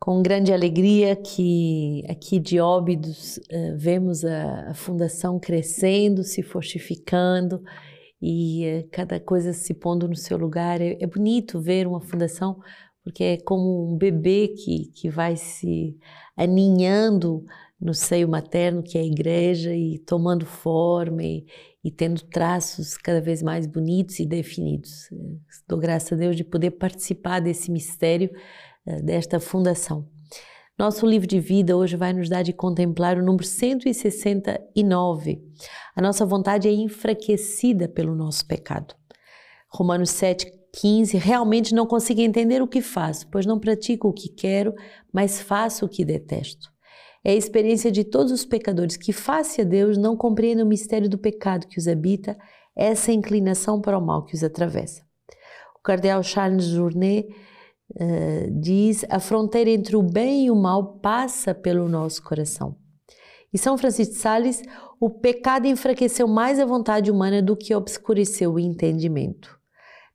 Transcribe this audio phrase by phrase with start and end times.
[0.00, 7.60] Com grande alegria que aqui de Óbidos uh, vemos a, a, fundação crescendo, se fortificando
[8.22, 10.80] e uh, cada coisa se pondo no seu lugar.
[10.80, 12.60] É, é, bonito ver uma fundação
[13.02, 15.96] porque é como um bebê que, que vai se
[16.36, 17.44] aninhando
[17.80, 21.46] no seio materno, que é a igreja, e tomando forma e,
[21.82, 25.08] e tendo traços cada vez mais bonitos e definidos.
[25.66, 28.38] Dou graças a Deus de poder participar desse mistério eh,
[29.02, 30.06] desta fundação.
[30.78, 35.42] Nosso livro de vida hoje vai nos dar de contemplar o número 169.
[35.96, 38.94] A nossa vontade é enfraquecida pelo nosso pecado.
[39.68, 41.16] Romanos 7, 15.
[41.16, 44.72] Realmente não consigo entender o que faço, pois não pratico o que quero,
[45.12, 46.68] mas faço o que detesto.
[47.24, 51.08] É a experiência de todos os pecadores que, face a Deus, não compreendem o mistério
[51.08, 52.38] do pecado que os habita,
[52.76, 55.02] essa inclinação para o mal que os atravessa.
[55.76, 57.28] O cardeal Charles Journet
[57.92, 62.76] uh, diz: a fronteira entre o bem e o mal passa pelo nosso coração.
[63.52, 64.62] E São Francisco de Sales,
[65.00, 69.58] o pecado enfraqueceu mais a vontade humana do que obscureceu o entendimento.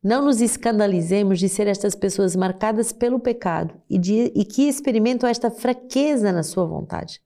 [0.04, 5.30] Não nos escandalizemos de ser estas pessoas marcadas pelo pecado e, de, e que experimentam
[5.30, 7.22] esta fraqueza na sua vontade.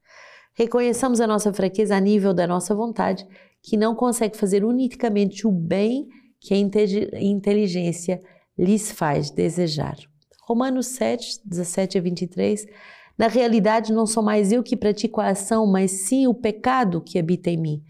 [0.54, 3.28] Reconheçamos a nossa fraqueza a nível da nossa vontade,
[3.64, 6.08] que não consegue fazer unicamente o bem
[6.40, 8.22] que a inteligência
[8.58, 9.98] lhes faz desejar.
[10.48, 12.66] Romanos 7, 17 a 23.
[13.18, 17.20] Na realidade, não sou mais eu que pratico a ação, mas sim o pecado que
[17.20, 17.84] habita em mim.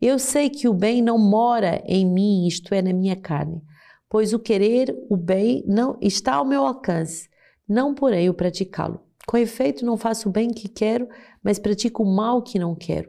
[0.00, 3.62] Eu sei que o bem não mora em mim, isto é, na minha carne,
[4.08, 7.28] pois o querer o bem não está ao meu alcance,
[7.68, 9.00] não porém o praticá-lo.
[9.24, 11.06] Com efeito, não faço o bem que quero,
[11.44, 13.08] mas pratico o mal que não quero.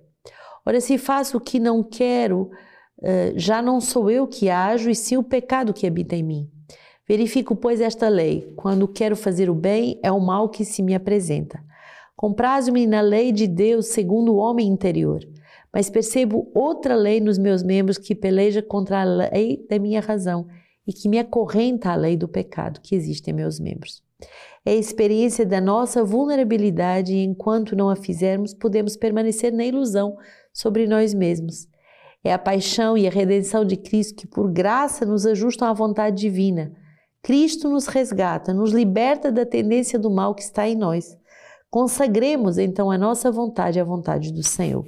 [0.63, 2.51] Ora, se faço o que não quero,
[3.01, 6.51] eh, já não sou eu que ajo, e sim o pecado que habita em mim.
[7.07, 10.93] Verifico, pois, esta lei: quando quero fazer o bem, é o mal que se me
[10.93, 11.59] apresenta.
[12.15, 15.19] Comprazo-me na lei de Deus segundo o homem interior,
[15.73, 20.47] mas percebo outra lei nos meus membros que peleja contra a lei da minha razão
[20.85, 24.03] e que me acorrenta à lei do pecado que existe em meus membros.
[24.63, 30.15] É a experiência da nossa vulnerabilidade e enquanto não a fizermos, podemos permanecer na ilusão
[30.53, 31.67] sobre nós mesmos.
[32.23, 36.17] É a paixão e a redenção de Cristo que, por graça, nos ajustam à vontade
[36.17, 36.71] divina
[37.23, 41.17] Cristo nos resgata, nos liberta da tendência do mal que está em nós.
[41.69, 44.85] Consagremos então a nossa vontade à vontade do Senhor.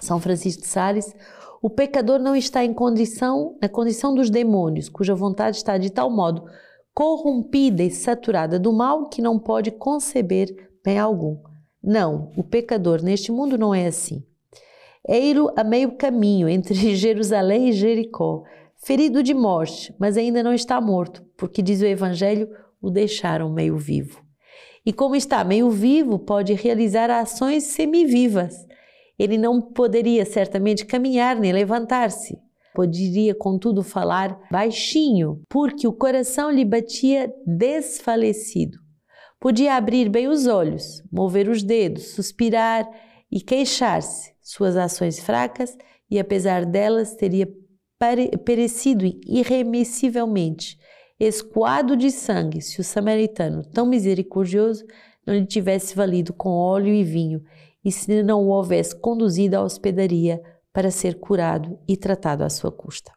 [0.00, 1.14] São Francisco de Sales,
[1.62, 6.10] o pecador não está em condição, na condição dos demônios, cuja vontade está de tal
[6.10, 6.44] modo
[6.92, 11.38] corrompida e saturada do mal que não pode conceber bem algum.
[11.82, 14.24] Não, o pecador neste mundo não é assim.
[15.06, 18.42] Eiro a meio caminho entre Jerusalém e Jericó,
[18.86, 22.48] ferido de morte, mas ainda não está morto, porque diz o Evangelho,
[22.80, 24.24] o deixaram meio vivo.
[24.86, 28.54] E como está meio vivo, pode realizar ações semivivas.
[29.18, 32.38] Ele não poderia certamente caminhar nem levantar-se.
[32.76, 38.78] Poderia, contudo, falar baixinho, porque o coração lhe batia desfalecido.
[39.40, 42.88] Podia abrir bem os olhos, mover os dedos, suspirar
[43.32, 44.32] e queixar-se.
[44.40, 45.76] Suas ações fracas,
[46.08, 47.48] e apesar delas, teria
[48.44, 50.78] perecido irremissivelmente,
[51.18, 54.84] escoado de sangue, se o samaritano, tão misericordioso,
[55.26, 57.42] não lhe tivesse valido com óleo e vinho,
[57.84, 60.42] e se não o houvesse conduzido à hospedaria
[60.72, 63.12] para ser curado e tratado à sua custa.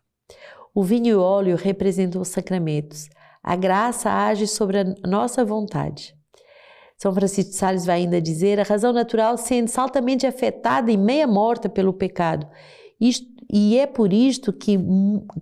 [0.73, 3.09] O vinho e o óleo representam os sacramentos.
[3.43, 6.15] A graça age sobre a nossa vontade.
[6.97, 11.25] São Francisco de Sales vai ainda dizer: a razão natural sente-se altamente afetada e meia
[11.25, 12.47] morta pelo pecado.
[12.99, 14.77] Isto, e é por isto que,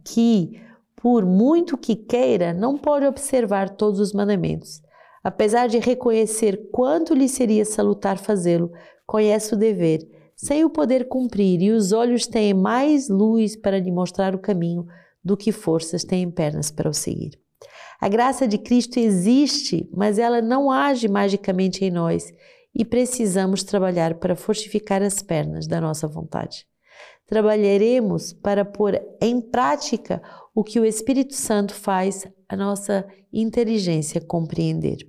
[0.03, 0.61] que,
[0.95, 4.81] por muito que queira, não pode observar todos os mandamentos.
[5.21, 8.71] Apesar de reconhecer quanto lhe seria salutar fazê-lo,
[9.05, 10.07] conhece o dever,
[10.37, 14.85] sem o poder cumprir, e os olhos têm mais luz para lhe mostrar o caminho
[15.21, 17.31] do que forças têm pernas para o seguir.
[17.99, 22.31] A graça de Cristo existe, mas ela não age magicamente em nós
[22.73, 26.65] e precisamos trabalhar para fortificar as pernas da nossa vontade
[27.27, 30.21] trabalharemos para pôr em prática
[30.55, 35.05] o que o Espírito Santo faz a nossa inteligência compreender.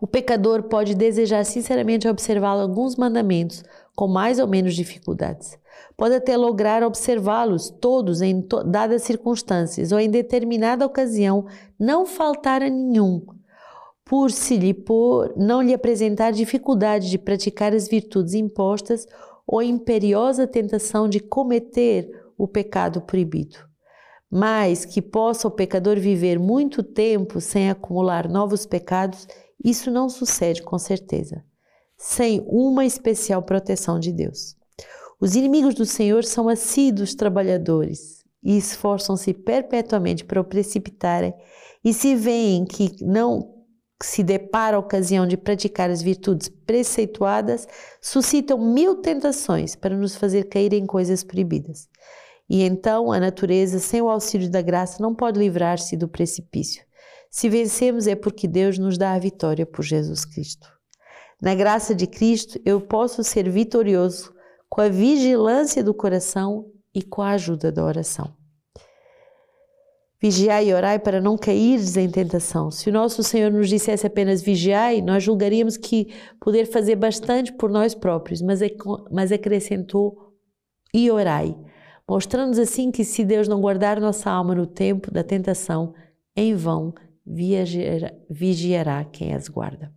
[0.00, 3.64] O pecador pode desejar sinceramente observar alguns mandamentos
[3.94, 5.58] com mais ou menos dificuldades.
[5.96, 11.46] Pode até lograr observá-los todos em to dadas circunstâncias ou em determinada ocasião
[11.78, 13.24] não faltar a nenhum,
[14.04, 19.06] por se lhe por não lhe apresentar dificuldade de praticar as virtudes impostas
[19.46, 23.58] ou imperiosa tentação de cometer o pecado proibido.
[24.30, 29.28] Mas que possa o pecador viver muito tempo sem acumular novos pecados,
[29.64, 31.42] Isso não sucede com certeza,
[31.96, 34.54] sem uma especial proteção de Deus.
[35.18, 41.32] Os inimigos do Senhor são assíduos trabalhadores e esforçam-se perpetuamente para o precipitarem,
[41.82, 43.53] e se veem que não
[44.02, 47.66] se depara a ocasião de praticar as virtudes preceituadas,
[48.00, 51.88] suscitam mil tentações para nos fazer cair em coisas proibidas.
[52.48, 56.84] E então a natureza, sem o auxílio da graça, não pode livrar-se do precipício.
[57.30, 60.68] Se vencemos é porque Deus nos dá a vitória por Jesus Cristo.
[61.40, 64.32] Na graça de Cristo, eu posso ser vitorioso
[64.68, 68.34] com a vigilância do coração e com a ajuda da oração.
[70.24, 72.70] Vigiai e orai para não cairdes em tentação.
[72.70, 77.68] Se o nosso Senhor nos dissesse apenas vigiai, nós julgaríamos que poder fazer bastante por
[77.68, 78.60] nós próprios, mas,
[79.12, 80.32] mas acrescentou
[80.94, 81.54] e orai,
[82.08, 85.92] mostrando-nos assim que se Deus não guardar nossa alma no tempo da tentação,
[86.34, 86.94] em vão
[88.30, 89.92] vigiará quem as guarda.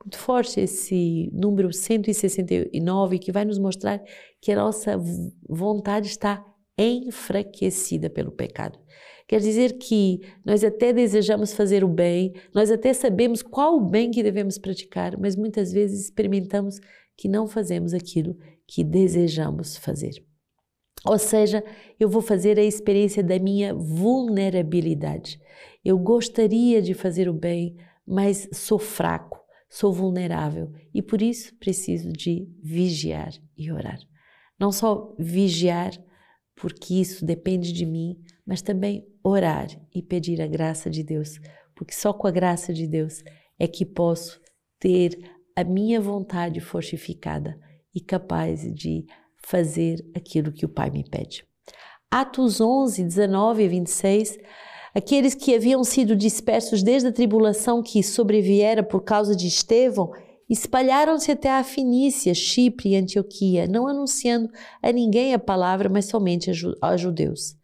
[0.00, 4.00] Muito forte esse número 169 que vai nos mostrar
[4.40, 4.96] que a nossa
[5.48, 8.78] vontade está enfraquecida pelo pecado.
[9.28, 14.10] Quer dizer que nós até desejamos fazer o bem, nós até sabemos qual o bem
[14.10, 16.80] que devemos praticar, mas muitas vezes experimentamos
[17.16, 18.36] que não fazemos aquilo
[18.66, 20.24] que desejamos fazer.
[21.04, 21.64] Ou seja,
[21.98, 25.40] eu vou fazer a experiência da minha vulnerabilidade.
[25.84, 27.76] Eu gostaria de fazer o bem,
[28.06, 33.98] mas sou fraco, sou vulnerável e por isso preciso de vigiar e orar.
[34.58, 35.92] Não só vigiar,
[36.60, 41.40] porque isso depende de mim, mas também orar e pedir a graça de Deus,
[41.74, 43.24] porque só com a graça de Deus
[43.58, 44.40] é que posso
[44.78, 45.18] ter
[45.56, 47.58] a minha vontade fortificada
[47.94, 49.06] e capaz de
[49.38, 51.44] fazer aquilo que o Pai me pede.
[52.10, 54.38] Atos 11, 19 e 26
[54.92, 60.10] Aqueles que haviam sido dispersos desde a tribulação que sobreviera por causa de Estevão
[60.50, 64.50] espalharam-se até a Finícia, Chipre e Antioquia, não anunciando
[64.82, 66.50] a ninguém a palavra, mas somente
[66.82, 67.56] a judeus.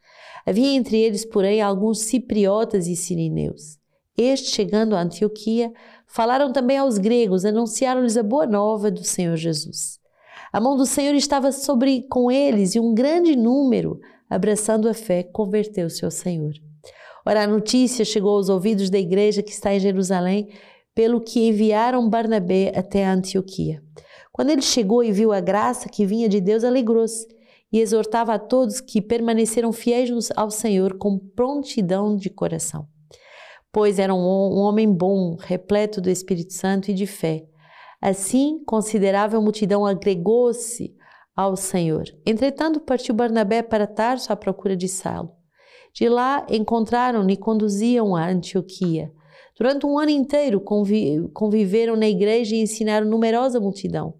[0.47, 3.79] Havia entre eles, porém, alguns cipriotas e sirineus.
[4.17, 5.73] Estes, chegando a Antioquia,
[6.07, 9.99] falaram também aos gregos, anunciaram-lhes a boa nova do Senhor Jesus.
[10.53, 14.01] A mão do Senhor estava sobre com eles e um grande número,
[14.31, 16.55] abraçando a fé, converteu-se ao Senhor.
[17.27, 20.49] Ora, a notícia chegou aos ouvidos da igreja que está em Jerusalém,
[20.97, 23.83] pelo que enviaram Barnabé até a Antioquia.
[24.33, 27.29] Quando ele chegou e viu a graça que vinha de Deus, alegrou-se
[27.71, 32.89] e exortava a todos que permaneceram fiéis ao Senhor com prontidão de coração.
[33.71, 37.45] Pois era um, homem bom, repleto do Espírito Santo e de fé.
[38.01, 40.97] Assim, considerável multidão agregou-se
[41.37, 42.05] ao Senhor.
[42.25, 45.33] Entretanto, partiu Barnabé para Tarso à procura de Saulo.
[45.93, 49.13] De lá encontraram-no e conduziam a Antioquia.
[49.57, 54.19] Durante um ano inteiro convi conviveram na igreja e ensinaram numerosa multidão.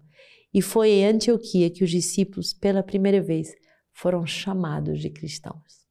[0.53, 3.53] E foi em Antioquia que os discípulos, pela primeira vez,
[3.93, 5.85] foram chamados de cristãos.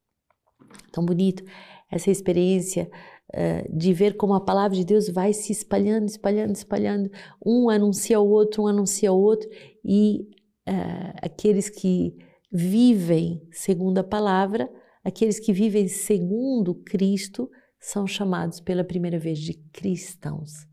[0.90, 1.44] Tão bonito
[1.90, 2.90] essa experiência
[3.32, 7.10] uh, de ver como a palavra de Deus vai se espalhando, espalhando, espalhando.
[7.44, 9.48] Um anuncia o outro, um anuncia o outro,
[9.84, 10.22] e
[10.68, 12.16] uh, aqueles que
[12.50, 14.68] vivem segundo a palavra,
[15.04, 17.48] aqueles que vivem segundo Cristo,
[17.86, 20.66] são chamados pela primeira vez de cristãos.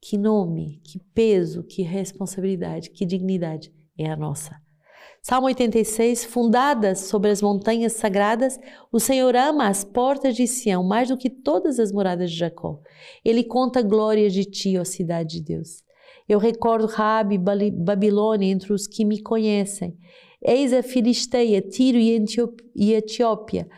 [0.00, 4.54] Que nome, que peso, que responsabilidade, que dignidade é a nossa.
[5.20, 8.56] Salmo 86, fundadas sobre as montanhas sagradas,
[8.92, 12.78] o Senhor ama as portas de Sião mais do que todas as moradas de Jacó.
[13.24, 15.82] Ele conta glórias de ti, ó cidade de Deus.
[16.28, 19.98] Eu recordo Rabi, Babilônia entre os que me conhecem.
[20.40, 23.68] Eis a Filisteia, Tiro e Etiópia,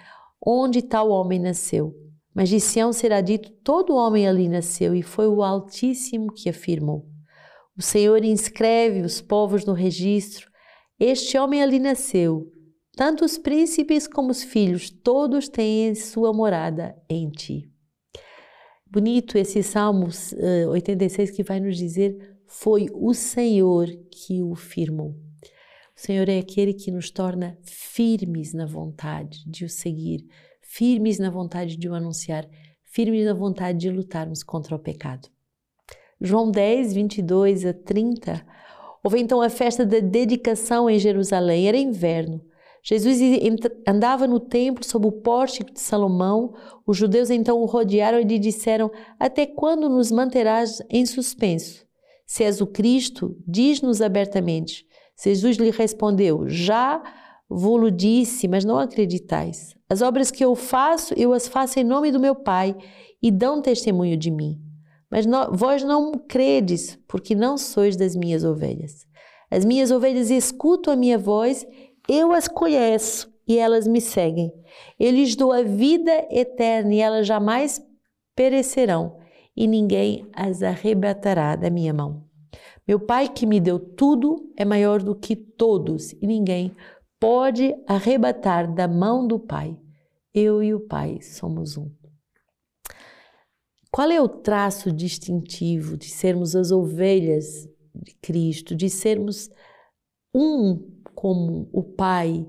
[0.45, 2.06] onde tal homem nasceu.
[2.37, 7.09] Mas de Sião será dito: todo homem ali nasceu, e foi o Altíssimo que afirmou.
[7.75, 10.51] O Senhor inscreve os povos no registro.
[11.01, 12.53] Este homem ali nasceu.
[12.95, 17.71] Tanto os príncipes como os filhos, todos têm sua morada em ti.
[18.87, 20.09] Bonito esse Salmo
[20.69, 25.17] 86 que vai nos dizer: foi o Senhor que o firmou.
[25.97, 30.27] O Senhor é aquele que nos torna firmes na vontade de o seguir,
[30.69, 32.49] firmes na vontade de o anunciar,
[32.85, 35.29] firmes na vontade de lutarmos contra o pecado.
[36.21, 38.45] João 10, 22 a 30.
[39.03, 42.41] Houve então a festa da dedicação em Jerusalém, era inverno.
[42.83, 43.19] Jesus
[43.87, 46.55] andava no templo sob o pórtico de Salomão.
[46.87, 51.85] Os judeus então o rodearam e lhe disseram: Até quando nos manterás em suspenso?
[52.25, 54.87] Se és o Cristo, diz-nos abertamente.
[55.23, 57.03] Jesus lhe respondeu: Já
[57.49, 59.76] vou-lo disse, mas não acreditais.
[59.89, 62.77] As obras que eu faço, eu as faço em nome do meu Pai
[63.23, 64.61] e dão testemunho de mim.
[65.11, 69.07] Mas vós não credes, porque não sois das minhas ovelhas.
[69.51, 71.65] As minhas ovelhas escutam a minha voz,
[72.09, 74.53] eu as conheço e elas me seguem.
[74.99, 77.81] Eu lhes dou a vida eterna e elas jamais
[78.35, 79.19] perecerão,
[79.57, 82.25] e ninguém as arrebatará da minha mão.
[82.87, 86.75] Meu Pai que me deu tudo é maior do que todos, e ninguém
[87.21, 89.77] pode arrebatar da mão do Pai.
[90.35, 91.91] Eu e o Pai somos um.
[93.91, 99.49] Qual é o traço distintivo de sermos as ovelhas de Cristo, de sermos
[100.35, 102.47] um como o Pai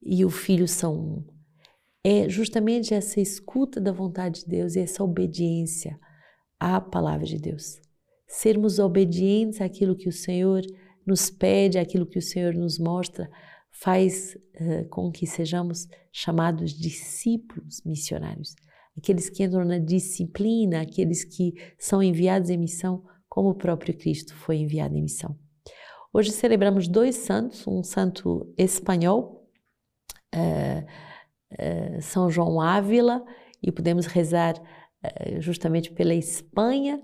[0.00, 1.24] e o Filho são um?
[2.04, 5.98] É justamente essa escuta da vontade de Deus e essa obediência
[6.60, 7.80] à palavra de Deus.
[8.28, 10.62] Sermos obedientes àquilo que o Senhor
[11.04, 13.28] nos pede, àquilo que o Senhor nos mostra,
[13.74, 18.54] faz uh, com que sejamos chamados discípulos missionários
[18.96, 24.34] aqueles que entram na disciplina, aqueles que são enviados em missão, como o próprio Cristo
[24.34, 25.36] foi enviado em missão.
[26.12, 29.48] Hoje celebramos dois santos, um santo espanhol,
[30.34, 30.84] uh,
[31.52, 33.24] uh, São João Ávila,
[33.62, 34.54] e podemos rezar
[35.38, 36.98] justamente pela Espanha,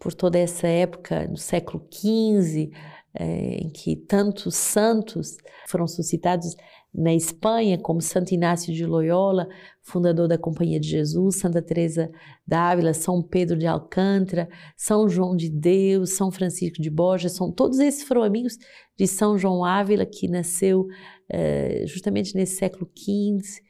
[0.00, 2.72] por toda essa época, no século XV,
[3.18, 6.56] em que tantos santos foram suscitados
[6.94, 9.48] na Espanha, como Santo Inácio de Loyola,
[9.82, 12.08] fundador da Companhia de Jesus, Santa Teresa
[12.46, 17.80] d'Ávila, São Pedro de Alcântara, São João de Deus, São Francisco de Borja, são todos
[17.80, 18.56] esses foram amigos
[18.96, 23.60] de São João Ávila, que nasceu uh, justamente nesse século XV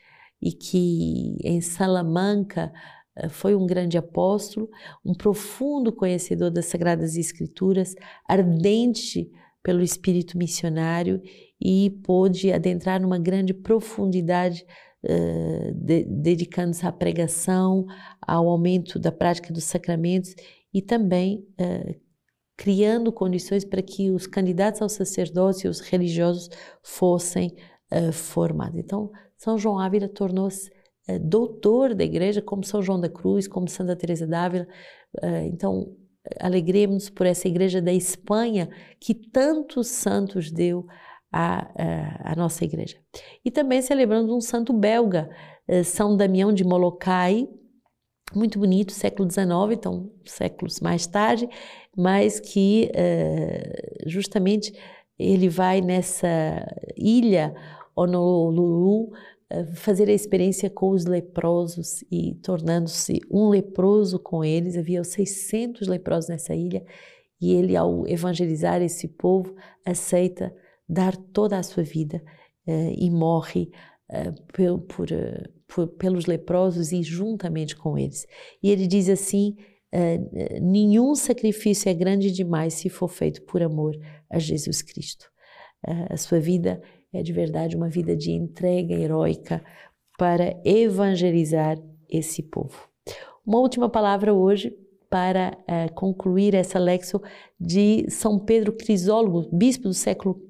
[0.42, 2.70] e que em Salamanca
[3.30, 4.68] foi um grande apóstolo,
[5.04, 7.94] um profundo conhecedor das Sagradas Escrituras,
[8.28, 9.30] ardente
[9.62, 11.22] pelo espírito missionário
[11.60, 14.66] e pôde adentrar numa grande profundidade,
[15.04, 17.86] uh, de, dedicando-se à pregação,
[18.20, 20.34] ao aumento da prática dos sacramentos
[20.72, 21.98] e também uh,
[22.56, 26.50] criando condições para que os candidatos ao sacerdócio e os religiosos
[26.82, 27.56] fossem
[27.90, 28.78] uh, formados.
[28.78, 30.70] Então, São João Ávila tornou-se
[31.20, 34.66] doutor da igreja, como São João da Cruz, como Santa Teresa d'Ávila.
[35.46, 35.94] então,
[36.40, 38.68] alegremos por essa igreja da Espanha
[38.98, 40.86] que tantos santos deu
[41.30, 42.96] a, a, a nossa igreja.
[43.44, 45.28] E também celebrando um santo belga,
[45.84, 47.46] São Damião de Molokai,
[48.34, 51.48] muito bonito, século XIX, então séculos mais tarde,
[51.96, 52.90] mas que
[54.06, 54.72] justamente
[55.18, 56.28] ele vai nessa
[56.96, 57.54] ilha
[57.96, 59.12] Honolulu
[59.74, 64.76] fazer a experiência com os leprosos e tornando-se um leproso com eles.
[64.76, 66.84] Havia 600 leprosos nessa ilha
[67.40, 70.54] e ele, ao evangelizar esse povo, aceita
[70.88, 72.22] dar toda a sua vida
[72.66, 73.70] uh, e morre
[74.10, 78.26] uh, por, por, uh, por, pelos leprosos e juntamente com eles.
[78.62, 79.56] E ele diz assim:
[80.60, 83.94] nenhum sacrifício é grande demais se for feito por amor
[84.28, 85.30] a Jesus Cristo.
[86.10, 86.82] a sua vida
[87.14, 89.64] é de verdade uma vida de entrega heróica
[90.18, 91.78] para evangelizar
[92.08, 92.88] esse povo.
[93.46, 94.76] Uma última palavra hoje
[95.10, 95.56] para
[95.94, 97.20] concluir essa lexo
[97.58, 100.40] de São Pedro Crisólogo, bispo do século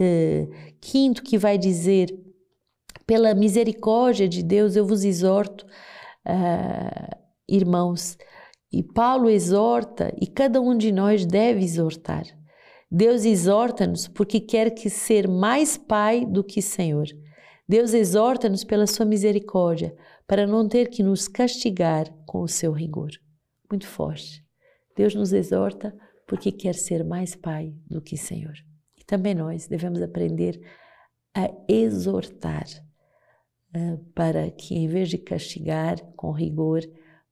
[0.00, 2.08] uh, quinto que vai dizer:
[3.06, 5.66] pela misericórdia de Deus eu vos exorto,
[6.26, 7.16] uh,
[7.48, 8.16] irmãos.
[8.70, 12.24] E Paulo exorta, e cada um de nós deve exortar.
[12.90, 17.06] Deus exorta-nos porque quer que ser mais Pai do que Senhor.
[17.68, 19.94] Deus exorta-nos pela sua misericórdia,
[20.26, 23.10] para não ter que nos castigar com o seu rigor.
[23.70, 24.42] Muito forte.
[24.96, 25.94] Deus nos exorta
[26.26, 28.54] porque quer ser mais Pai do que Senhor.
[29.06, 30.60] Também nós devemos aprender
[31.34, 32.66] a exortar
[33.74, 36.82] uh, para que, em vez de castigar com rigor,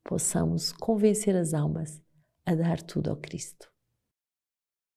[0.03, 2.01] possamos convencer as almas
[2.47, 3.76] a dar tudo ao Cristo.